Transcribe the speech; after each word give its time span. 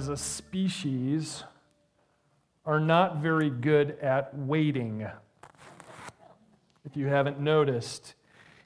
as 0.00 0.08
a 0.08 0.16
species 0.16 1.44
are 2.64 2.80
not 2.80 3.18
very 3.18 3.50
good 3.50 3.98
at 4.00 4.34
waiting. 4.34 5.06
If 6.86 6.96
you 6.96 7.06
haven't 7.06 7.38
noticed, 7.38 8.14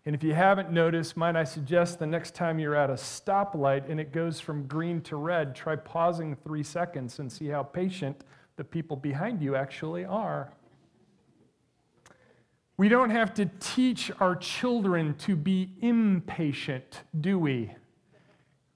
and 0.07 0.15
if 0.15 0.23
you 0.23 0.33
haven't 0.33 0.71
noticed, 0.71 1.17
might 1.17 1.35
I 1.35 1.43
suggest 1.43 1.99
the 1.99 2.07
next 2.07 2.37
time 2.37 2.61
you're 2.61 2.77
at 2.77 2.89
a 2.89 2.93
stoplight 2.95 3.91
and 3.91 3.99
it 3.99 4.13
goes 4.13 4.39
from 4.39 4.69
green 4.69 5.01
to 5.01 5.17
red, 5.17 5.57
try 5.57 5.75
pausing 5.75 6.37
three 6.37 6.63
seconds 6.63 7.19
and 7.19 7.33
see 7.33 7.49
how 7.49 7.65
patient 7.65 8.23
the 8.55 8.63
people 8.63 8.97
behind 8.97 9.43
you 9.43 9.57
actually 9.57 10.05
are. 10.05 10.53
We 12.77 12.89
don't 12.89 13.11
have 13.11 13.35
to 13.35 13.47
teach 13.59 14.13
our 14.21 14.37
children 14.37 15.17
to 15.27 15.35
be 15.35 15.73
impatient, 15.81 17.01
do 17.21 17.41
we? 17.41 17.73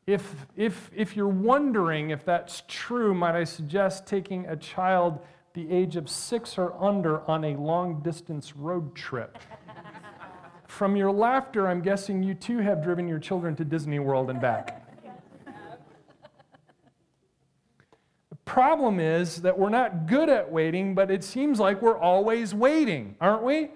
If, 0.08 0.46
if, 0.56 0.90
if 0.96 1.16
you're 1.16 1.28
wondering 1.28 2.08
if 2.08 2.24
that's 2.24 2.62
true, 2.66 3.12
might 3.12 3.34
I 3.34 3.44
suggest 3.44 4.06
taking 4.06 4.46
a 4.46 4.56
child 4.56 5.20
the 5.52 5.70
age 5.70 5.96
of 5.96 6.08
six 6.08 6.56
or 6.56 6.72
under 6.82 7.20
on 7.28 7.44
a 7.44 7.54
long 7.56 8.00
distance 8.00 8.56
road 8.56 8.94
trip? 8.94 9.36
From 10.66 10.96
your 10.96 11.12
laughter, 11.12 11.68
I'm 11.68 11.82
guessing 11.82 12.22
you 12.22 12.32
too 12.32 12.56
have 12.56 12.82
driven 12.82 13.06
your 13.06 13.18
children 13.18 13.54
to 13.56 13.66
Disney 13.66 13.98
World 13.98 14.30
and 14.30 14.40
back. 14.40 14.82
the 18.30 18.36
problem 18.46 19.00
is 19.00 19.42
that 19.42 19.58
we're 19.58 19.68
not 19.68 20.06
good 20.06 20.30
at 20.30 20.50
waiting, 20.50 20.94
but 20.94 21.10
it 21.10 21.22
seems 21.22 21.60
like 21.60 21.82
we're 21.82 21.98
always 21.98 22.54
waiting, 22.54 23.14
aren't 23.20 23.42
we? 23.42 23.72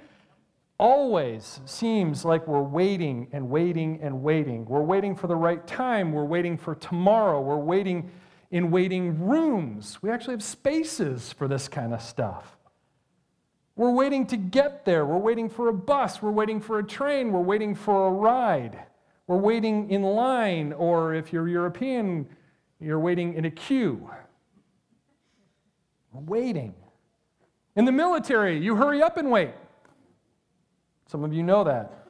Always 0.79 1.61
seems 1.65 2.25
like 2.25 2.49
we're 2.49 2.63
waiting 2.63 3.29
and 3.33 3.49
waiting 3.49 4.01
and 4.03 4.23
waiting. 4.23 4.65
We're 4.65 4.83
waiting 4.83 5.15
for 5.15 5.27
the 5.27 5.37
right 5.37 5.65
time. 5.67 6.13
We're 6.13 6.25
waiting 6.25 6.57
for 6.57 6.75
tomorrow. 6.75 7.41
We're 7.41 7.57
waiting 7.57 8.11
in 8.51 8.71
waiting 8.71 9.21
rooms. 9.21 9.99
We 10.03 10.11
actually 10.11 10.35
have 10.35 10.43
spaces 10.43 11.33
for 11.33 11.49
this 11.49 11.69
kind 11.69 11.95
of 11.95 12.03
stuff. 12.03 12.59
We're 13.77 13.93
waiting 13.93 14.27
to 14.27 14.37
get 14.37 14.85
there. 14.85 15.07
We're 15.07 15.17
waiting 15.17 15.49
for 15.49 15.69
a 15.69 15.73
bus. 15.73 16.21
We're 16.21 16.31
waiting 16.31 16.61
for 16.61 16.79
a 16.79 16.85
train. 16.85 17.33
We're 17.33 17.41
waiting 17.41 17.75
for 17.75 18.09
a 18.09 18.11
ride. 18.11 18.79
We're 19.27 19.39
waiting 19.39 19.91
in 19.91 20.03
line, 20.03 20.73
or 20.73 21.15
if 21.15 21.33
you're 21.33 21.49
European, 21.49 22.29
you're 22.81 23.01
waiting 23.01 23.35
in 23.35 23.47
a 23.47 23.51
queue. 23.51 24.11
We're 26.13 26.21
waiting. 26.21 26.75
In 27.77 27.87
the 27.87 27.93
military, 27.93 28.59
you 28.59 28.77
hurry 28.77 29.01
up 29.01 29.17
and 29.17 29.31
wait. 29.31 29.53
Some 31.07 31.25
of 31.25 31.33
you 31.33 31.43
know 31.43 31.65
that. 31.65 32.09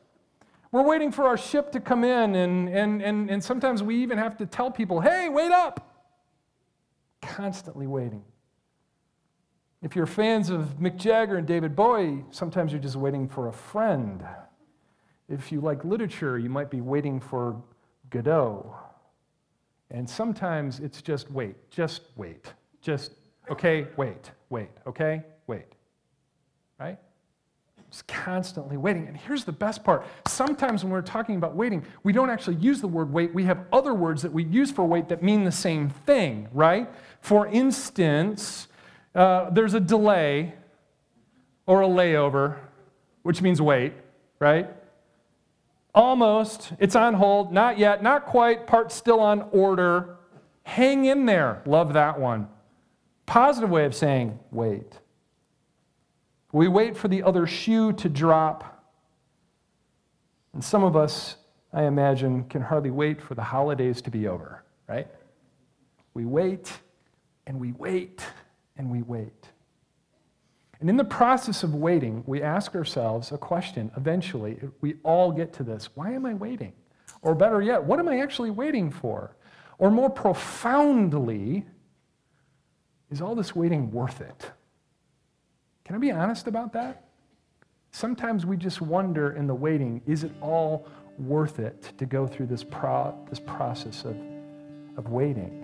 We're 0.71 0.83
waiting 0.83 1.13
for 1.13 1.27
our 1.27 1.37
ship 1.37 1.71
to 1.73 1.81
come 1.81 2.03
in, 2.03 2.35
and, 2.35 2.69
and, 2.69 3.03
and, 3.03 3.31
and 3.31 3.45
sometimes 3.45 3.83
we 3.83 4.03
even 4.03 4.17
have 4.17 4.39
to 4.39 4.47
tell 4.47 4.71
people, 4.71 5.01
hey, 5.01 5.29
wait 5.29 5.53
up. 5.53 6.07
Constantly 7.21 7.87
waiting. 7.87 8.25
If 9.83 9.97
you're 9.97 10.07
fans 10.07 10.49
of 10.49 10.79
Mick 10.81 10.97
Jagger 10.97 11.37
and 11.37 11.47
David 11.47 11.77
Bowie, 11.77 12.25
sometimes 12.31 12.73
you're 12.73 12.81
just 12.81 12.97
waiting 12.97 13.29
for 13.29 13.49
a 13.49 13.53
friend. 13.53 14.25
If 15.29 15.53
you 15.53 15.61
like 15.61 15.85
literature, 15.85 16.39
you 16.39 16.49
might 16.49 16.71
be 16.71 16.81
waiting 16.81 17.21
for 17.21 17.61
Godot. 18.11 18.75
And 19.91 20.09
sometimes 20.09 20.81
it's 20.81 21.03
just 21.03 21.31
wait, 21.31 21.71
just 21.71 22.03
wait. 22.17 22.55
Just, 22.81 23.13
okay, 23.51 23.89
wait, 23.97 24.31
wait, 24.49 24.71
okay, 24.87 25.23
wait. 25.47 25.67
Right? 26.79 26.99
Constantly 28.09 28.77
waiting. 28.79 29.07
And 29.07 29.17
here's 29.17 29.45
the 29.45 29.53
best 29.53 29.85
part. 29.85 30.07
Sometimes 30.27 30.83
when 30.83 30.93
we're 30.93 31.03
talking 31.03 31.37
about 31.37 31.55
waiting, 31.55 31.85
we 32.05 32.13
don't 32.13 32.31
actually 32.31 32.57
use 32.57 32.81
the 32.81 32.89
word 32.89 33.13
wait. 33.13 33.35
We 33.35 33.45
have 33.45 33.67
other 33.73 33.93
words 33.93 34.23
that 34.23 34.33
we 34.33 34.45
use 34.45 34.71
for 34.71 34.87
wait 34.87 35.09
that 35.11 35.23
mean 35.23 35.45
the 35.45 35.53
same 35.53 35.91
thing, 35.91 36.49
right? 36.53 36.89
For 37.21 37.47
instance, 37.49 38.69
uh, 39.15 39.51
there's 39.51 39.75
a 39.75 39.81
delay 39.81 40.55
or 41.67 41.83
a 41.83 41.87
layover, 41.87 42.57
which 43.25 43.43
means 43.43 43.61
wait, 43.61 43.93
right? 44.39 44.71
Almost, 45.95 46.73
it's 46.79 46.97
on 46.97 47.15
hold, 47.15 47.53
not 47.53 47.79
yet, 47.79 48.03
not 48.03 48.25
quite, 48.25 48.67
part 48.67 48.91
still 48.91 49.21
on 49.21 49.49
order. 49.53 50.17
Hang 50.63 51.05
in 51.05 51.27
there. 51.27 51.61
Love 51.67 51.93
that 51.93 52.19
one. 52.19 52.49
Positive 53.27 53.69
way 53.69 53.85
of 53.85 53.95
saying 53.95 54.39
wait. 54.51 54.99
We 56.53 56.69
wait 56.69 56.97
for 56.97 57.09
the 57.09 57.23
other 57.23 57.47
shoe 57.47 57.93
to 57.95 58.09
drop. 58.09 58.85
And 60.53 60.63
some 60.63 60.85
of 60.85 60.95
us, 60.97 61.37
I 61.73 61.85
imagine, 61.85 62.45
can 62.45 62.61
hardly 62.61 62.91
wait 62.91 63.21
for 63.23 63.35
the 63.35 63.43
holidays 63.43 64.03
to 64.03 64.11
be 64.11 64.29
over, 64.29 64.63
right? 64.87 65.09
We 66.13 66.27
wait 66.27 66.71
and 67.47 67.59
we 67.59 67.73
wait 67.73 68.23
and 68.77 68.91
we 68.91 69.03
wait. 69.03 69.49
And 70.81 70.91
in 70.91 70.97
the 70.97 71.05
process 71.05 71.63
of 71.63 71.75
waiting, 71.75 72.23
we 72.27 72.43
ask 72.43 72.75
ourselves 72.75 73.33
a 73.33 73.39
question. 73.39 73.91
Eventually, 73.97 74.59
we 74.81 74.97
all 75.05 75.33
get 75.33 75.53
to 75.55 75.63
this 75.63 75.89
why 75.95 76.13
am 76.13 76.27
I 76.27 76.35
waiting? 76.35 76.73
Or 77.23 77.35
better 77.35 77.63
yet, 77.63 77.83
what 77.83 77.99
am 77.99 78.09
I 78.09 78.19
actually 78.19 78.51
waiting 78.51 78.91
for? 78.91 79.37
Or 79.79 79.91
more 79.91 80.11
profoundly, 80.11 81.65
is 83.11 83.23
all 83.23 83.35
this 83.35 83.55
waiting 83.55 83.91
worth 83.91 84.21
it? 84.21 84.51
Can 85.85 85.97
I 85.97 85.99
be 85.99 86.11
honest 86.11 86.47
about 86.47 86.73
that? 86.75 87.05
Sometimes 87.91 88.47
we 88.47 88.57
just 88.57 88.81
wonder 88.81 89.33
in 89.33 89.47
the 89.47 89.55
waiting, 89.55 90.01
is 90.07 90.25
it 90.25 90.33
all 90.41 90.89
worth 91.19 91.59
it 91.59 91.93
to 91.99 92.07
go 92.07 92.27
through 92.27 92.47
this, 92.47 92.65
pro- 92.65 93.15
this 93.29 93.39
process 93.41 94.05
of, 94.05 94.17
of 94.97 95.11
waiting? 95.11 95.63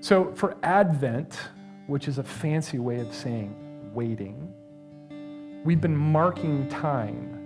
So, 0.00 0.32
for 0.34 0.56
Advent, 0.62 1.38
which 1.86 2.08
is 2.08 2.18
a 2.18 2.24
fancy 2.24 2.78
way 2.78 3.00
of 3.00 3.12
saying 3.12 3.54
waiting, 3.92 4.54
we've 5.64 5.80
been 5.80 5.96
marking 5.96 6.68
time 6.68 7.36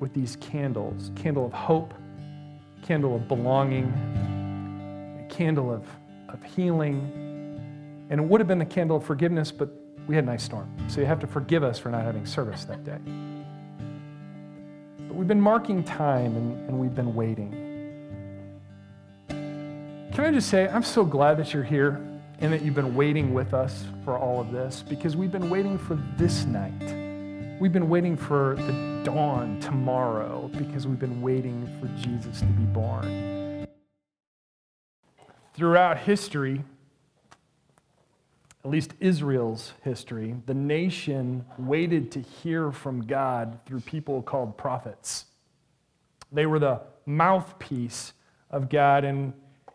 with 0.00 0.12
these 0.12 0.36
candles 0.36 1.12
candle 1.14 1.46
of 1.46 1.52
hope, 1.52 1.94
candle 2.82 3.14
of 3.14 3.28
belonging, 3.28 3.92
candle 5.30 5.72
of, 5.72 5.86
of 6.28 6.42
healing. 6.42 6.98
And 8.10 8.20
it 8.20 8.26
would 8.26 8.40
have 8.40 8.48
been 8.48 8.58
the 8.58 8.64
candle 8.64 8.96
of 8.96 9.04
forgiveness, 9.04 9.52
but 9.52 9.70
we 10.06 10.14
had 10.14 10.24
a 10.24 10.26
nice 10.26 10.42
storm. 10.42 10.68
So 10.88 11.00
you 11.00 11.06
have 11.06 11.20
to 11.20 11.26
forgive 11.26 11.62
us 11.62 11.78
for 11.78 11.90
not 11.90 12.02
having 12.02 12.26
service 12.26 12.64
that 12.64 12.84
day. 12.84 12.98
But 15.08 15.16
we've 15.16 15.28
been 15.28 15.40
marking 15.40 15.84
time 15.84 16.36
and, 16.36 16.68
and 16.68 16.78
we've 16.78 16.94
been 16.94 17.14
waiting. 17.14 17.58
Can 19.28 20.24
I 20.24 20.30
just 20.30 20.48
say, 20.50 20.68
I'm 20.68 20.82
so 20.82 21.04
glad 21.04 21.38
that 21.38 21.54
you're 21.54 21.62
here 21.62 22.00
and 22.40 22.52
that 22.52 22.62
you've 22.62 22.74
been 22.74 22.94
waiting 22.94 23.32
with 23.32 23.54
us 23.54 23.84
for 24.04 24.18
all 24.18 24.40
of 24.40 24.52
this 24.52 24.84
because 24.86 25.16
we've 25.16 25.32
been 25.32 25.48
waiting 25.48 25.78
for 25.78 25.94
this 26.16 26.44
night. 26.44 26.72
We've 27.60 27.72
been 27.72 27.88
waiting 27.88 28.16
for 28.16 28.56
the 28.56 29.02
dawn 29.04 29.60
tomorrow 29.60 30.50
because 30.58 30.86
we've 30.86 30.98
been 30.98 31.22
waiting 31.22 31.66
for 31.80 31.86
Jesus 32.02 32.40
to 32.40 32.46
be 32.46 32.64
born. 32.64 33.66
Throughout 35.54 35.98
history, 35.98 36.64
at 38.64 38.70
least 38.70 38.94
Israel's 39.00 39.72
history, 39.82 40.36
the 40.46 40.54
nation 40.54 41.44
waited 41.58 42.12
to 42.12 42.20
hear 42.20 42.70
from 42.70 43.06
God 43.06 43.58
through 43.66 43.80
people 43.80 44.22
called 44.22 44.56
prophets. 44.56 45.26
They 46.30 46.46
were 46.46 46.60
the 46.60 46.80
mouthpiece 47.04 48.12
of 48.50 48.68
God, 48.68 49.04
and 49.04 49.32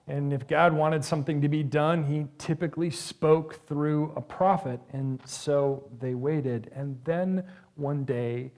and 0.07 0.31
if 0.31 0.47
God 0.47 0.71
wanted 0.71 1.03
something 1.03 1.41
to 1.41 1.49
be 1.49 1.63
done, 1.63 2.05
he 2.05 2.27
typically 2.37 2.89
spoke 2.89 3.67
through 3.67 4.13
a 4.15 4.21
prophet. 4.21 4.79
And 4.93 5.19
so 5.25 5.89
they 5.99 6.15
waited. 6.15 6.71
And 6.73 6.97
then 7.03 7.43
one 7.75 8.05
day, 8.05 8.53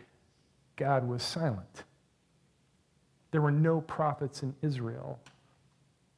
God 0.76 1.08
was 1.08 1.24
silent. 1.24 1.84
There 3.32 3.42
were 3.42 3.52
no 3.52 3.82
prophets 3.82 4.44
in 4.44 4.56
Israel 4.62 5.20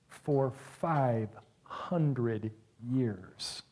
for 0.10 0.52
500 0.82 2.52
years. 2.92 3.64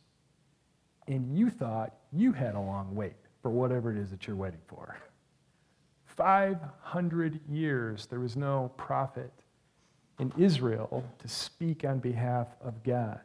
And 1.09 1.35
you 1.35 1.49
thought 1.49 1.95
you 2.13 2.31
had 2.31 2.53
a 2.53 2.59
long 2.59 2.95
wait 2.95 3.15
for 3.41 3.49
whatever 3.49 3.91
it 3.91 3.97
is 3.97 4.11
that 4.11 4.27
you're 4.27 4.35
waiting 4.35 4.61
for. 4.67 4.95
500 6.05 7.39
years, 7.49 8.05
there 8.05 8.19
was 8.19 8.37
no 8.37 8.71
prophet 8.77 9.31
in 10.19 10.31
Israel 10.37 11.03
to 11.17 11.27
speak 11.27 11.83
on 11.83 11.97
behalf 11.97 12.47
of 12.61 12.83
God. 12.83 13.21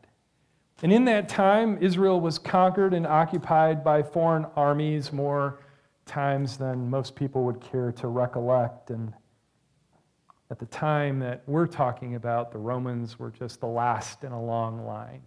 And 0.82 0.92
in 0.92 1.04
that 1.04 1.28
time, 1.28 1.76
Israel 1.82 2.20
was 2.20 2.38
conquered 2.38 2.94
and 2.94 3.06
occupied 3.06 3.84
by 3.84 4.02
foreign 4.02 4.46
armies 4.56 5.12
more 5.12 5.60
times 6.06 6.56
than 6.56 6.88
most 6.88 7.14
people 7.14 7.44
would 7.44 7.60
care 7.60 7.92
to 7.92 8.08
recollect. 8.08 8.90
And 8.90 9.12
at 10.50 10.58
the 10.58 10.66
time 10.66 11.18
that 11.18 11.42
we're 11.46 11.66
talking 11.66 12.14
about, 12.14 12.50
the 12.50 12.58
Romans 12.58 13.18
were 13.18 13.30
just 13.30 13.60
the 13.60 13.66
last 13.66 14.24
in 14.24 14.32
a 14.32 14.42
long 14.42 14.86
line. 14.86 15.22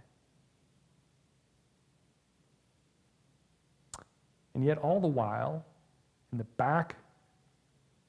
And 4.57 4.65
yet, 4.65 4.80
all 4.80 5.00
the 5.00 5.07
while, 5.07 5.63
in 6.31 6.39
the 6.39 6.44
back 6.44 6.95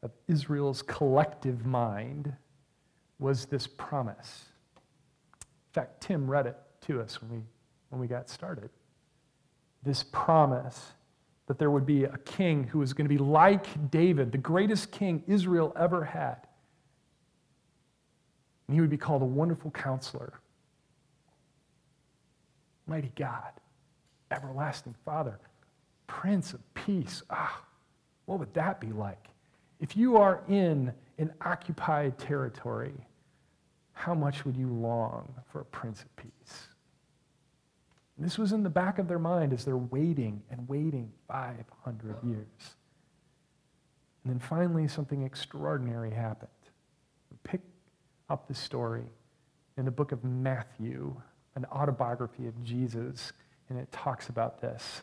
of 0.03 0.11
Israel's 0.29 0.81
collective 0.81 1.67
mind, 1.67 2.33
was 3.19 3.45
this 3.45 3.67
promise. 3.67 4.47
In 5.43 5.73
fact, 5.75 6.01
Tim 6.01 6.27
read 6.27 6.47
it 6.47 6.57
to 6.87 7.03
us 7.03 7.21
when 7.21 7.31
we, 7.31 7.43
when 7.91 8.01
we 8.01 8.07
got 8.07 8.31
started. 8.31 8.71
This 9.83 10.03
promise 10.03 10.93
that 11.49 11.59
there 11.59 11.71
would 11.71 11.85
be 11.85 12.05
a 12.05 12.17
king 12.25 12.65
who 12.65 12.79
was 12.79 12.95
going 12.95 13.05
to 13.05 13.15
be 13.15 13.19
like 13.19 13.91
David, 13.91 14.33
the 14.33 14.39
greatest 14.39 14.91
king 14.91 15.23
Israel 15.27 15.75
ever 15.79 16.03
had. 16.03 16.47
And 18.67 18.75
he 18.75 18.81
would 18.81 18.89
be 18.89 18.97
called 18.97 19.21
a 19.21 19.27
wonderful 19.27 19.71
counselor, 19.71 20.33
mighty 22.87 23.13
God, 23.17 23.53
everlasting 24.31 24.95
Father, 25.05 25.39
Prince 26.09 26.53
of 26.53 26.75
Peace. 26.75 27.23
Ah, 27.31 27.63
what 28.25 28.41
would 28.41 28.53
that 28.55 28.81
be 28.81 28.89
like? 28.89 29.29
If 29.79 29.97
you 29.97 30.17
are 30.17 30.43
in 30.49 30.93
an 31.19 31.33
occupied 31.41 32.19
territory, 32.19 33.07
how 33.93 34.15
much 34.15 34.45
would 34.45 34.57
you 34.57 34.69
long 34.69 35.33
for 35.53 35.61
a 35.61 35.65
Prince 35.65 36.03
of 36.03 36.17
Peace? 36.17 36.69
This 38.21 38.37
was 38.37 38.53
in 38.53 38.65
the 38.65 38.71
back 38.71 38.99
of 38.99 39.07
their 39.07 39.21
mind 39.21 39.53
as 39.53 39.65
they're 39.65 39.77
waiting 39.77 40.43
and 40.51 40.69
waiting 40.69 41.13
500 41.29 42.17
years. 42.25 42.75
And 44.25 44.33
then 44.33 44.41
finally, 44.41 44.89
something 44.89 45.23
extraordinary 45.23 46.11
happened. 46.11 46.51
Pick 47.45 47.61
up 48.29 48.49
the 48.49 48.55
story 48.55 49.05
in 49.77 49.85
the 49.85 49.91
book 49.93 50.11
of 50.11 50.25
Matthew, 50.25 51.15
an 51.55 51.65
autobiography 51.67 52.49
of 52.49 52.65
Jesus, 52.65 53.33
and 53.69 53.79
it 53.79 53.91
talks 53.93 54.29
about 54.29 54.61
this. 54.61 55.03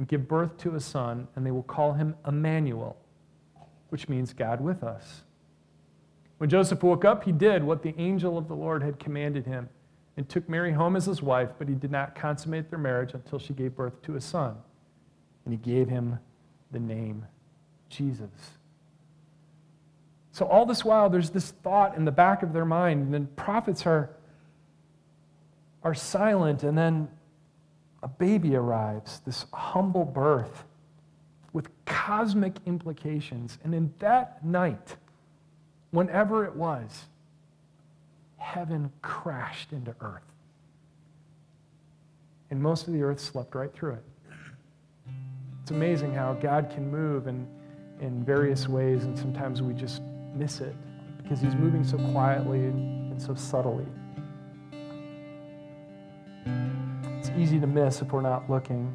and 0.00 0.08
give 0.08 0.26
birth 0.26 0.56
to 0.56 0.76
a 0.76 0.80
son, 0.80 1.28
and 1.36 1.44
they 1.44 1.50
will 1.50 1.62
call 1.62 1.92
him 1.92 2.16
Emmanuel, 2.26 2.96
which 3.90 4.08
means 4.08 4.32
God 4.32 4.62
with 4.62 4.82
us. 4.82 5.24
When 6.38 6.48
Joseph 6.48 6.82
woke 6.82 7.04
up, 7.04 7.24
he 7.24 7.32
did 7.32 7.62
what 7.62 7.82
the 7.82 7.94
angel 7.98 8.38
of 8.38 8.48
the 8.48 8.56
Lord 8.56 8.82
had 8.82 8.98
commanded 8.98 9.44
him 9.44 9.68
and 10.16 10.26
took 10.26 10.48
Mary 10.48 10.72
home 10.72 10.96
as 10.96 11.04
his 11.04 11.20
wife, 11.20 11.50
but 11.58 11.68
he 11.68 11.74
did 11.74 11.90
not 11.90 12.14
consummate 12.14 12.70
their 12.70 12.78
marriage 12.78 13.12
until 13.12 13.38
she 13.38 13.52
gave 13.52 13.76
birth 13.76 14.00
to 14.00 14.16
a 14.16 14.22
son. 14.22 14.56
And 15.44 15.52
he 15.52 15.58
gave 15.58 15.86
him 15.86 16.18
the 16.70 16.80
name 16.80 17.26
Jesus. 17.90 18.30
So, 20.32 20.46
all 20.46 20.64
this 20.64 20.82
while, 20.82 21.10
there's 21.10 21.28
this 21.28 21.50
thought 21.50 21.94
in 21.94 22.06
the 22.06 22.10
back 22.10 22.42
of 22.42 22.54
their 22.54 22.64
mind, 22.64 23.02
and 23.02 23.12
then 23.12 23.26
prophets 23.36 23.84
are, 23.84 24.08
are 25.82 25.92
silent, 25.92 26.62
and 26.62 26.78
then 26.78 27.10
a 28.02 28.08
baby 28.08 28.56
arrives, 28.56 29.20
this 29.26 29.46
humble 29.52 30.04
birth 30.04 30.64
with 31.52 31.68
cosmic 31.84 32.54
implications. 32.66 33.58
And 33.64 33.74
in 33.74 33.92
that 33.98 34.44
night, 34.44 34.96
whenever 35.90 36.44
it 36.44 36.54
was, 36.54 37.06
heaven 38.38 38.90
crashed 39.02 39.72
into 39.72 39.94
earth. 40.00 40.22
And 42.50 42.60
most 42.60 42.86
of 42.86 42.94
the 42.94 43.02
earth 43.02 43.20
slept 43.20 43.54
right 43.54 43.72
through 43.72 43.94
it. 43.94 44.04
It's 45.62 45.70
amazing 45.70 46.14
how 46.14 46.32
God 46.34 46.70
can 46.70 46.90
move 46.90 47.28
in, 47.28 47.46
in 48.00 48.24
various 48.24 48.66
ways, 48.66 49.04
and 49.04 49.16
sometimes 49.16 49.62
we 49.62 49.74
just 49.74 50.02
miss 50.34 50.60
it 50.60 50.74
because 51.22 51.40
he's 51.40 51.54
moving 51.54 51.84
so 51.84 51.98
quietly 52.12 52.58
and 52.64 53.20
so 53.20 53.34
subtly. 53.34 53.86
Easy 57.40 57.58
to 57.60 57.66
miss 57.66 58.02
if 58.02 58.12
we're 58.12 58.20
not 58.20 58.48
looking. 58.50 58.94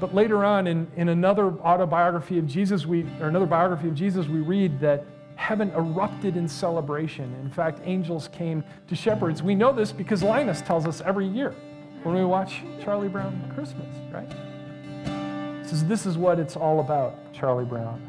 But 0.00 0.14
later 0.14 0.44
on, 0.44 0.66
in, 0.66 0.90
in 0.96 1.10
another 1.10 1.52
autobiography 1.60 2.38
of 2.38 2.46
Jesus, 2.46 2.86
we, 2.86 3.04
or 3.20 3.28
another 3.28 3.46
biography 3.46 3.88
of 3.88 3.94
Jesus, 3.94 4.26
we 4.26 4.40
read 4.40 4.80
that 4.80 5.04
heaven 5.36 5.70
erupted 5.76 6.36
in 6.36 6.48
celebration. 6.48 7.32
In 7.42 7.50
fact, 7.50 7.80
angels 7.84 8.28
came 8.28 8.64
to 8.88 8.96
shepherds. 8.96 9.42
We 9.42 9.54
know 9.54 9.72
this 9.72 9.92
because 9.92 10.22
Linus 10.22 10.60
tells 10.62 10.86
us 10.86 11.00
every 11.02 11.26
year 11.26 11.54
when 12.02 12.16
we 12.16 12.24
watch 12.24 12.62
Charlie 12.82 13.08
Brown 13.08 13.50
Christmas, 13.54 13.86
right? 14.10 14.28
Says, 15.66 15.84
This 15.84 16.04
is 16.04 16.18
what 16.18 16.38
it's 16.38 16.56
all 16.56 16.80
about, 16.80 17.14
Charlie 17.32 17.64
Brown. 17.64 18.00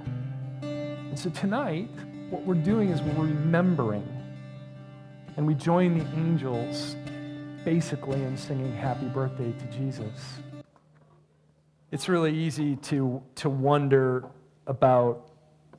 And 0.63 1.19
so 1.19 1.29
tonight, 1.29 1.89
what 2.31 2.43
we're 2.43 2.55
doing 2.55 2.89
is 2.89 3.01
we're 3.03 3.25
remembering. 3.25 4.07
And 5.37 5.45
we 5.45 5.53
join 5.53 5.97
the 5.99 6.05
angels 6.15 6.95
basically 7.65 8.21
in 8.23 8.37
singing 8.37 8.73
happy 8.73 9.07
birthday 9.07 9.51
to 9.51 9.65
Jesus. 9.77 10.39
It's 11.91 12.09
really 12.09 12.35
easy 12.35 12.75
to, 12.77 13.21
to 13.35 13.49
wonder 13.49 14.25
about 14.67 15.29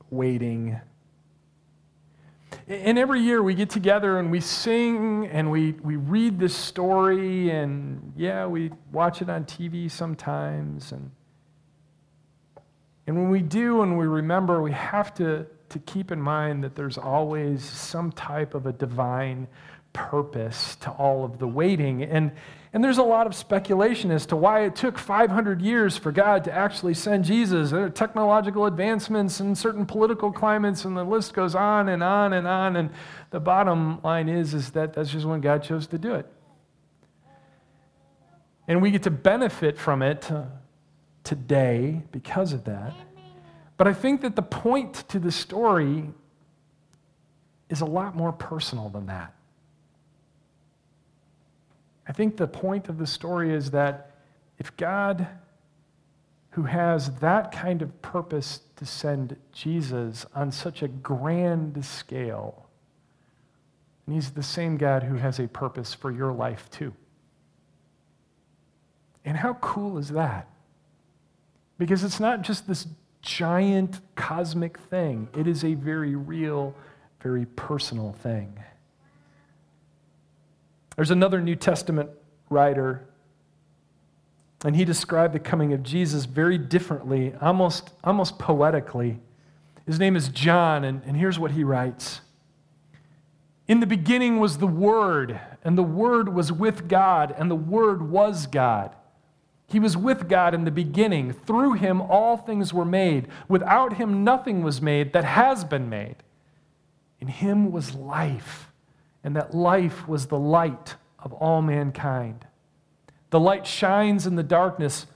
waiting. 0.09 0.79
And 2.67 2.97
every 2.97 3.21
year 3.21 3.43
we 3.43 3.53
get 3.53 3.69
together 3.69 4.19
and 4.19 4.31
we 4.31 4.39
sing 4.39 5.27
and 5.27 5.51
we, 5.51 5.73
we 5.83 5.97
read 5.97 6.39
this 6.39 6.55
story, 6.55 7.51
and 7.51 8.13
yeah, 8.15 8.45
we 8.45 8.71
watch 8.91 9.21
it 9.21 9.29
on 9.29 9.45
TV 9.45 9.91
sometimes. 9.91 10.91
And 10.91 11.11
and 13.07 13.15
when 13.15 13.29
we 13.29 13.41
do 13.41 13.81
and 13.81 13.97
we 13.97 14.07
remember, 14.07 14.61
we 14.61 14.71
have 14.71 15.13
to, 15.15 15.45
to 15.69 15.79
keep 15.79 16.11
in 16.11 16.19
mind 16.19 16.63
that 16.63 16.75
there's 16.75 16.97
always 16.97 17.63
some 17.63 18.11
type 18.11 18.55
of 18.55 18.65
a 18.65 18.73
divine 18.73 19.47
purpose 19.95 20.75
to 20.81 20.91
all 20.91 21.23
of 21.23 21.39
the 21.39 21.47
waiting. 21.47 22.03
And, 22.03 22.31
and 22.73 22.83
there's 22.83 22.97
a 22.97 23.03
lot 23.03 23.25
of 23.27 23.33
speculation 23.33 24.11
as 24.11 24.25
to 24.27 24.35
why 24.35 24.65
it 24.65 24.75
took 24.75 24.97
500 24.97 25.61
years 25.61 25.95
for 25.97 26.11
God 26.11 26.43
to 26.43 26.51
actually 26.51 26.93
send 26.93 27.23
Jesus. 27.23 27.71
There 27.71 27.85
are 27.85 27.89
technological 27.89 28.65
advancements 28.65 29.39
and 29.39 29.57
certain 29.57 29.85
political 29.85 30.33
climates, 30.33 30.83
and 30.83 30.97
the 30.97 31.05
list 31.05 31.33
goes 31.33 31.55
on 31.55 31.87
and 31.87 32.03
on 32.03 32.33
and 32.33 32.45
on. 32.45 32.75
And 32.75 32.89
the 33.31 33.39
bottom 33.39 34.01
line 34.01 34.27
is, 34.27 34.53
is 34.53 34.71
that 34.71 34.93
that's 34.93 35.11
just 35.11 35.25
when 35.25 35.39
God 35.39 35.63
chose 35.63 35.87
to 35.87 35.97
do 35.97 36.15
it. 36.15 36.29
And 38.67 38.81
we 38.81 38.91
get 38.91 39.03
to 39.03 39.11
benefit 39.11 39.77
from 39.77 40.01
it 40.01 40.29
uh, 40.29 40.43
today 41.23 42.03
because 42.11 42.51
of 42.51 42.65
that. 42.65 42.93
But 43.77 43.87
I 43.87 43.93
think 43.93 44.21
that 44.21 44.35
the 44.35 44.41
point 44.41 45.07
to 45.09 45.19
the 45.19 45.31
story 45.31 46.09
is 47.69 47.79
a 47.81 47.85
lot 47.85 48.15
more 48.15 48.33
personal 48.33 48.89
than 48.89 49.05
that. 49.05 49.34
I 52.07 52.11
think 52.13 52.37
the 52.37 52.47
point 52.47 52.89
of 52.89 52.97
the 52.97 53.07
story 53.07 53.53
is 53.53 53.71
that 53.71 54.11
if 54.59 54.75
God, 54.77 55.27
who 56.51 56.63
has 56.63 57.11
that 57.19 57.51
kind 57.51 57.81
of 57.81 58.01
purpose 58.01 58.61
to 58.77 58.85
send 58.85 59.37
Jesus 59.51 60.25
on 60.35 60.51
such 60.51 60.81
a 60.81 60.87
grand 60.87 61.83
scale, 61.83 62.67
and 64.05 64.15
He's 64.15 64.31
the 64.31 64.43
same 64.43 64.77
God 64.77 65.03
who 65.03 65.15
has 65.15 65.39
a 65.39 65.47
purpose 65.47 65.93
for 65.93 66.11
your 66.11 66.31
life 66.31 66.69
too. 66.69 66.93
And 69.23 69.35
how 69.37 69.53
cool 69.55 69.97
is 69.97 70.09
that? 70.09 70.47
Because 71.77 72.03
it's 72.03 72.19
not 72.19 72.43
just 72.43 72.67
this 72.67 72.87
giant 73.21 73.99
cosmic 74.15 74.77
thing, 74.77 75.27
it 75.35 75.47
is 75.47 75.63
a 75.63 75.73
very 75.73 76.15
real, 76.15 76.75
very 77.21 77.45
personal 77.55 78.13
thing. 78.13 78.59
There's 80.95 81.11
another 81.11 81.41
New 81.41 81.55
Testament 81.55 82.09
writer, 82.49 83.07
and 84.63 84.75
he 84.75 84.85
described 84.85 85.33
the 85.33 85.39
coming 85.39 85.73
of 85.73 85.83
Jesus 85.83 86.25
very 86.25 86.57
differently, 86.57 87.33
almost, 87.41 87.91
almost 88.03 88.39
poetically. 88.39 89.19
His 89.85 89.99
name 89.99 90.15
is 90.15 90.29
John, 90.29 90.83
and, 90.83 91.01
and 91.05 91.17
here's 91.17 91.37
what 91.37 91.51
he 91.51 91.63
writes 91.63 92.21
In 93.67 93.79
the 93.79 93.87
beginning 93.87 94.39
was 94.39 94.57
the 94.57 94.67
Word, 94.67 95.39
and 95.63 95.77
the 95.77 95.83
Word 95.83 96.33
was 96.33 96.51
with 96.51 96.87
God, 96.87 97.35
and 97.37 97.51
the 97.51 97.55
Word 97.55 98.09
was 98.09 98.47
God. 98.47 98.95
He 99.67 99.79
was 99.79 99.97
with 99.97 100.29
God 100.29 100.53
in 100.53 100.63
the 100.63 100.71
beginning. 100.71 101.33
Through 101.33 101.73
him, 101.73 102.01
all 102.01 102.37
things 102.37 102.73
were 102.73 102.85
made. 102.85 103.27
Without 103.47 103.93
him, 103.93 104.23
nothing 104.23 104.63
was 104.63 104.81
made 104.81 105.13
that 105.13 105.23
has 105.23 105.63
been 105.63 105.89
made. 105.89 106.17
In 107.19 107.27
him 107.27 107.71
was 107.71 107.95
life, 107.95 108.71
and 109.25 109.35
that 109.35 109.55
life 109.55 110.07
was 110.07 110.27
the 110.27 110.37
light 110.37 110.95
of 111.17 111.33
all 111.33 111.63
mankind. 111.63 112.45
The 113.31 113.39
light 113.39 113.65
shines 113.65 114.27
in 114.27 114.35
the 114.35 114.43
darkness, 114.43 115.07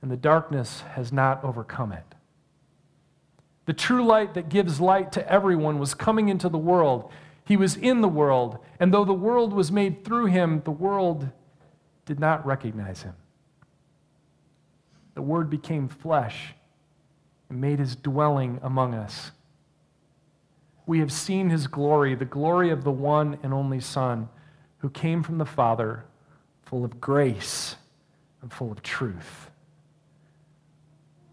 and 0.00 0.10
the 0.10 0.16
darkness 0.16 0.82
has 0.92 1.12
not 1.12 1.42
overcome 1.42 1.90
it. 1.90 2.14
The 3.66 3.72
true 3.72 4.04
light 4.06 4.34
that 4.34 4.48
gives 4.48 4.80
light 4.80 5.10
to 5.12 5.30
everyone 5.30 5.80
was 5.80 5.92
coming 5.92 6.28
into 6.28 6.48
the 6.48 6.56
world. 6.56 7.10
He 7.44 7.56
was 7.56 7.76
in 7.76 8.00
the 8.00 8.08
world, 8.08 8.58
and 8.78 8.94
though 8.94 9.04
the 9.04 9.12
world 9.12 9.52
was 9.52 9.72
made 9.72 10.04
through 10.04 10.26
him, 10.26 10.62
the 10.64 10.70
world 10.70 11.28
did 12.06 12.20
not 12.20 12.46
recognize 12.46 13.02
him. 13.02 13.14
The 15.14 15.22
Word 15.22 15.50
became 15.50 15.88
flesh 15.88 16.54
and 17.48 17.60
made 17.60 17.80
his 17.80 17.96
dwelling 17.96 18.60
among 18.62 18.94
us. 18.94 19.32
We 20.88 21.00
have 21.00 21.12
seen 21.12 21.50
his 21.50 21.66
glory, 21.66 22.14
the 22.14 22.24
glory 22.24 22.70
of 22.70 22.82
the 22.82 22.90
one 22.90 23.38
and 23.42 23.52
only 23.52 23.78
Son 23.78 24.30
who 24.78 24.88
came 24.88 25.22
from 25.22 25.36
the 25.36 25.44
Father, 25.44 26.06
full 26.62 26.82
of 26.82 26.98
grace 26.98 27.76
and 28.40 28.50
full 28.50 28.72
of 28.72 28.82
truth. 28.82 29.50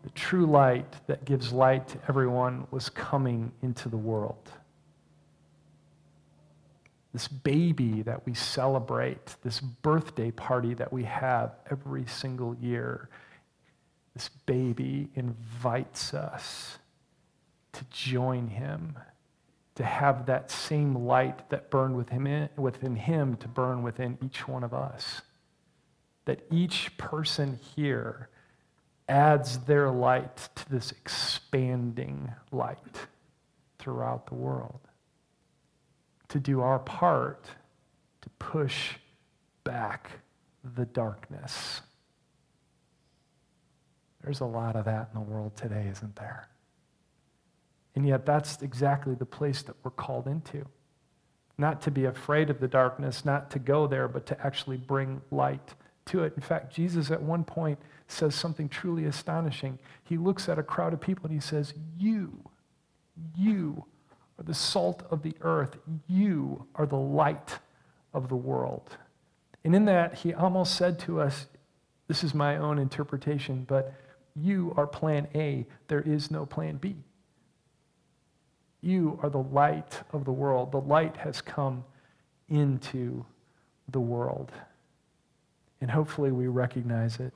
The 0.03 0.09
true 0.09 0.45
light 0.45 0.93
that 1.07 1.23
gives 1.23 1.53
light 1.53 1.87
to 1.87 1.99
everyone 2.09 2.67
was 2.69 2.89
coming 2.89 3.53
into 3.61 3.87
the 3.87 3.95
world. 3.95 4.51
This 7.13 7.29
baby 7.29 8.01
that 8.01 8.25
we 8.25 8.33
celebrate, 8.33 9.37
this 9.41 9.61
birthday 9.61 10.31
party 10.31 10.73
that 10.73 10.91
we 10.91 11.05
have 11.05 11.55
every 11.71 12.05
single 12.07 12.57
year, 12.57 13.07
this 14.15 14.27
baby 14.45 15.07
invites 15.15 16.13
us 16.13 16.77
to 17.71 17.85
join 17.89 18.49
him, 18.49 18.97
to 19.75 19.83
have 19.83 20.25
that 20.25 20.49
same 20.49 20.95
light 20.95 21.49
that 21.49 21.69
burned 21.69 21.95
within 21.95 22.95
him, 22.95 23.35
to 23.37 23.47
burn 23.47 23.83
within 23.83 24.17
each 24.23 24.47
one 24.47 24.63
of 24.63 24.73
us. 24.73 25.21
That 26.25 26.45
each 26.49 26.97
person 26.97 27.59
here 27.75 28.29
adds 29.07 29.59
their 29.59 29.91
light 29.91 30.49
to 30.55 30.69
this 30.69 30.91
expanding 30.91 32.31
light 32.51 33.07
throughout 33.77 34.27
the 34.27 34.35
world. 34.35 34.79
To 36.29 36.39
do 36.39 36.61
our 36.61 36.79
part 36.79 37.45
to 38.21 38.29
push 38.39 38.93
back 39.63 40.09
the 40.75 40.85
darkness. 40.85 41.81
There's 44.23 44.39
a 44.39 44.45
lot 44.45 44.75
of 44.75 44.85
that 44.85 45.09
in 45.13 45.19
the 45.19 45.25
world 45.25 45.55
today, 45.55 45.87
isn't 45.91 46.15
there? 46.15 46.47
And 47.95 48.07
yet, 48.07 48.25
that's 48.25 48.61
exactly 48.61 49.15
the 49.15 49.25
place 49.25 49.61
that 49.63 49.75
we're 49.83 49.91
called 49.91 50.27
into. 50.27 50.65
Not 51.57 51.81
to 51.83 51.91
be 51.91 52.05
afraid 52.05 52.49
of 52.49 52.59
the 52.59 52.67
darkness, 52.67 53.23
not 53.23 53.49
to 53.51 53.59
go 53.59 53.87
there, 53.87 54.07
but 54.07 54.25
to 54.27 54.45
actually 54.45 54.77
bring 54.77 55.21
light 55.31 55.73
to 56.07 56.23
it. 56.23 56.33
In 56.35 56.41
fact, 56.41 56.73
Jesus 56.73 57.09
at 57.09 57.21
one 57.21 57.43
point 57.43 57.79
says 58.07 58.35
something 58.35 58.69
truly 58.69 59.05
astonishing. 59.05 59.79
He 60.03 60.17
looks 60.17 60.49
at 60.49 60.59
a 60.59 60.63
crowd 60.63 60.93
of 60.93 61.01
people 61.01 61.25
and 61.25 61.33
he 61.33 61.39
says, 61.39 61.73
You, 61.97 62.43
you 63.35 63.85
are 64.37 64.43
the 64.43 64.53
salt 64.53 65.03
of 65.09 65.23
the 65.23 65.35
earth. 65.41 65.77
You 66.07 66.67
are 66.75 66.85
the 66.85 66.97
light 66.97 67.59
of 68.13 68.29
the 68.29 68.35
world. 68.35 68.97
And 69.63 69.75
in 69.75 69.85
that, 69.85 70.15
he 70.15 70.33
almost 70.33 70.75
said 70.75 70.99
to 70.99 71.21
us, 71.21 71.47
This 72.07 72.23
is 72.23 72.33
my 72.33 72.57
own 72.57 72.77
interpretation, 72.77 73.65
but 73.67 73.93
you 74.35 74.73
are 74.77 74.85
plan 74.85 75.27
A. 75.33 75.65
There 75.87 76.01
is 76.01 76.29
no 76.29 76.45
plan 76.45 76.77
B. 76.77 76.97
You 78.85 79.19
are 79.23 79.31
the 79.31 79.41
light 79.41 80.03
of 80.13 80.25
the 80.25 80.31
world. 80.31 80.71
The 80.71 80.79
light 80.79 81.17
has 81.17 81.41
come 81.41 81.83
into 82.49 83.25
the 83.89 83.99
world. 83.99 84.51
And 85.81 85.89
hopefully 85.89 86.31
we 86.31 86.45
recognize 86.45 87.19
it. 87.19 87.33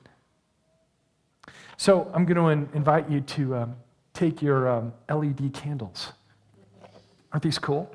So 1.76 2.08
I'm 2.14 2.24
going 2.24 2.36
to 2.36 2.76
invite 2.76 3.10
you 3.10 3.20
to 3.20 3.56
um, 3.56 3.76
take 4.14 4.40
your 4.40 4.68
um, 4.68 4.92
LED 5.12 5.52
candles. 5.52 6.12
Aren't 7.32 7.42
these 7.42 7.58
cool? 7.58 7.92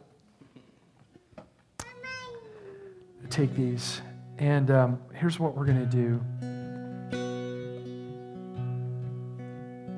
Take 3.29 3.55
these. 3.55 4.01
And 4.38 4.69
um, 4.69 5.00
here's 5.13 5.39
what 5.39 5.55
we're 5.55 5.65
going 5.65 5.79
to 5.79 5.85
do. 5.85 6.19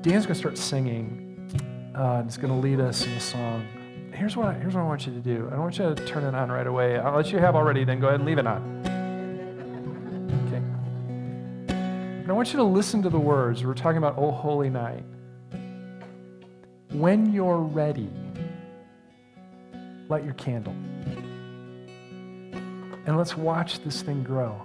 Dan's 0.02 0.26
going 0.26 0.34
to 0.34 0.34
start 0.36 0.56
singing. 0.56 1.27
Uh, 1.98 2.22
it's 2.24 2.36
going 2.36 2.52
to 2.52 2.60
lead 2.60 2.78
us 2.78 3.04
in 3.04 3.10
a 3.10 3.20
song. 3.20 3.66
Here's 4.14 4.36
what, 4.36 4.46
I, 4.46 4.52
here's 4.54 4.72
what 4.72 4.82
I 4.82 4.84
want 4.84 5.04
you 5.04 5.12
to 5.14 5.18
do. 5.18 5.48
I 5.48 5.54
don't 5.54 5.62
want 5.62 5.78
you 5.78 5.92
to 5.92 6.06
turn 6.06 6.22
it 6.22 6.32
on 6.32 6.48
right 6.48 6.66
away. 6.66 6.96
Let 7.00 7.32
you 7.32 7.38
have 7.38 7.56
already, 7.56 7.82
then 7.82 7.98
go 7.98 8.06
ahead 8.06 8.20
and 8.20 8.28
leave 8.28 8.38
it 8.38 8.46
on. 8.46 8.62
Okay. 10.46 10.62
I 12.28 12.32
want 12.32 12.52
you 12.52 12.58
to 12.58 12.62
listen 12.62 13.02
to 13.02 13.10
the 13.10 13.18
words. 13.18 13.64
We're 13.64 13.74
talking 13.74 13.98
about 13.98 14.14
Oh 14.16 14.30
Holy 14.30 14.70
Night. 14.70 15.02
When 16.92 17.32
you're 17.32 17.58
ready, 17.58 18.08
light 20.08 20.22
your 20.22 20.34
candle. 20.34 20.74
And 23.06 23.16
let's 23.16 23.36
watch 23.36 23.80
this 23.80 24.02
thing 24.02 24.22
grow. 24.22 24.62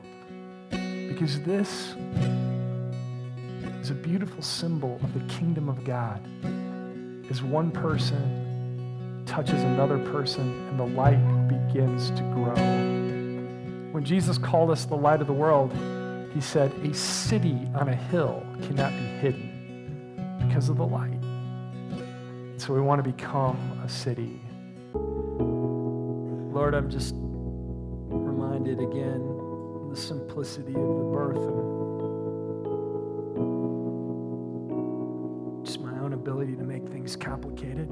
Because 0.70 1.42
this 1.42 1.96
is 3.82 3.90
a 3.90 3.96
beautiful 3.96 4.44
symbol 4.44 5.00
of 5.02 5.16
the 5.16 5.34
kingdom 5.34 5.68
of 5.68 5.84
God. 5.84 6.22
As 7.34 7.42
one 7.42 7.72
person 7.72 9.24
touches 9.26 9.64
another 9.64 9.98
person 10.12 10.68
and 10.68 10.80
the 10.80 10.86
light 10.86 11.18
begins 11.48 12.12
to 12.12 12.22
grow. 12.32 12.54
When 13.92 14.04
Jesus 14.04 14.38
called 14.38 14.70
us 14.70 14.86
the 14.86 14.96
light 14.96 15.20
of 15.20 15.26
the 15.26 15.34
world, 15.34 15.74
he 16.32 16.40
said, 16.40 16.72
A 16.84 16.94
city 16.94 17.58
on 17.74 17.90
a 17.90 17.96
hill 17.96 18.46
cannot 18.62 18.92
be 18.92 19.06
hidden 19.20 20.46
because 20.46 20.70
of 20.70 20.78
the 20.78 20.86
light. 20.86 21.20
So 22.58 22.72
we 22.72 22.82
want 22.82 23.04
to 23.04 23.12
become 23.12 23.82
a 23.84 23.90
city. 23.90 24.40
Lord, 24.94 26.76
I'm 26.76 26.88
just 26.88 27.16
reminded 27.16 28.80
again 28.80 29.28
of 29.82 29.90
the 29.90 30.00
simplicity 30.00 30.76
of 30.76 30.98
the 30.98 31.10
birth 31.12 31.83
and 37.04 37.12
ability 37.12 37.12
to 37.12 37.12
make 37.12 37.12
things 37.12 37.16
complicated. 37.16 37.90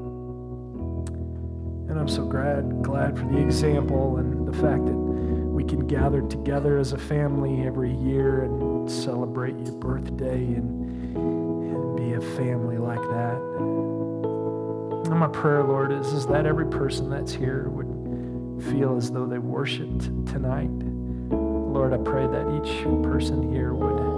And 1.89 1.99
I'm 1.99 2.07
so 2.07 2.25
glad, 2.25 2.81
glad 2.83 3.17
for 3.17 3.25
the 3.25 3.37
example 3.37 4.17
and 4.17 4.47
the 4.47 4.53
fact 4.53 4.85
that 4.85 4.95
we 4.95 5.63
can 5.63 5.87
gather 5.87 6.21
together 6.21 6.77
as 6.77 6.93
a 6.93 6.97
family 6.97 7.65
every 7.65 7.93
year 7.93 8.43
and 8.43 8.89
celebrate 8.89 9.57
your 9.57 9.75
birthday 9.75 10.37
and, 10.37 11.15
and 11.15 11.97
be 11.97 12.13
a 12.13 12.21
family 12.37 12.77
like 12.77 13.01
that. 13.01 13.37
And 15.09 15.19
my 15.19 15.27
prayer, 15.27 15.63
Lord, 15.63 15.91
is, 15.91 16.07
is 16.13 16.25
that 16.27 16.45
every 16.45 16.67
person 16.67 17.09
that's 17.09 17.33
here 17.33 17.67
would 17.69 18.63
feel 18.71 18.95
as 18.95 19.11
though 19.11 19.25
they 19.25 19.39
worshiped 19.39 20.03
tonight. 20.27 20.69
Lord, 21.31 21.93
I 21.93 21.97
pray 21.97 22.27
that 22.27 22.47
each 22.63 22.83
person 23.03 23.51
here 23.51 23.73
would 23.73 24.10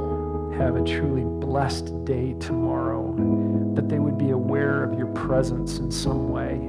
have 0.58 0.76
a 0.76 0.84
truly 0.84 1.24
blessed 1.24 2.06
day 2.06 2.34
tomorrow 2.40 3.14
that 3.76 3.90
they 3.90 4.00
would 4.00 4.18
be 4.18 4.30
aware 4.30 4.84
of 4.84 4.98
your 4.98 5.08
presence 5.08 5.80
in 5.80 5.92
some 5.92 6.30
way, 6.30 6.60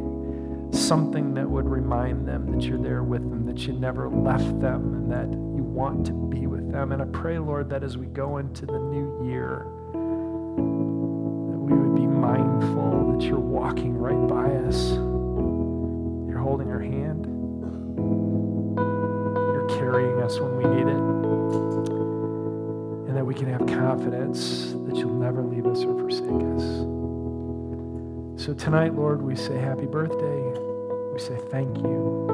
something 0.77 1.35
that 1.35 1.49
would 1.49 1.69
remind 1.69 2.27
them 2.27 2.51
that 2.51 2.63
you're 2.63 2.79
there 2.79 3.03
with 3.03 3.29
them, 3.29 3.45
that 3.45 3.67
you 3.67 3.73
never 3.75 4.09
left 4.09 4.59
them, 4.61 4.95
and 4.95 5.11
that 5.11 5.31
you 5.31 5.63
want 5.63 6.07
to 6.07 6.13
be 6.13 6.47
with 6.47 6.71
them. 6.73 6.93
And 6.93 7.03
I 7.03 7.07
pray, 7.07 7.39
Lord, 7.39 7.69
that 7.71 7.83
as 7.83 7.97
we 7.99 8.07
go 8.07 8.39
into 8.39 8.67
the 8.67 8.79
new 8.79 9.27
year, 9.29 9.67
that 9.93 11.59
we 11.59 11.75
would 11.75 11.95
be 11.95 12.07
mindful 12.07 13.13
that 13.13 13.23
you're 13.25 13.39
walking 13.39 13.97
right 13.97 14.27
by 14.29 14.51
us. 14.67 14.93
You're 16.29 16.41
holding 16.41 16.71
our 16.71 16.81
hand. 16.81 17.27
You're 18.77 19.69
carrying 19.79 20.23
us 20.23 20.41
when 20.41 20.57
we 20.57 20.65
need 20.65 20.89
it. 20.89 21.14
We 23.35 23.41
can 23.41 23.49
have 23.49 23.67
confidence 23.67 24.75
that 24.87 24.95
you'll 24.95 25.19
never 25.19 25.43
leave 25.43 25.67
us 25.67 25.83
or 25.83 25.99
forsake 25.99 26.41
us. 26.55 26.63
So 28.41 28.55
tonight, 28.55 28.95
Lord, 28.95 29.23
we 29.23 29.35
say 29.35 29.59
happy 29.59 29.87
birthday. 29.87 30.41
We 31.13 31.19
say 31.19 31.37
thank 31.51 31.79
you. 31.79 32.29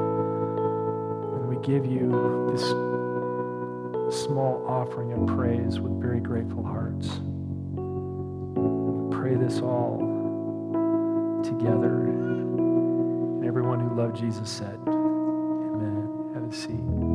And 1.33 1.47
we 1.49 1.55
give 1.65 1.87
you 1.87 2.47
this 2.53 2.61
small 4.23 4.63
offering 4.67 5.13
of 5.13 5.25
praise 5.35 5.79
with 5.79 5.99
very 5.99 6.19
grateful 6.19 6.63
hearts. 6.63 7.07
We 8.53 9.17
pray 9.17 9.33
this 9.33 9.59
all 9.59 9.97
together. 11.43 12.05
And 12.05 13.43
everyone 13.43 13.79
who 13.79 13.95
loved 13.95 14.17
Jesus 14.17 14.51
said, 14.51 14.77
Amen. 14.85 16.31
Have 16.35 16.43
a 16.43 16.53
seat. 16.53 17.10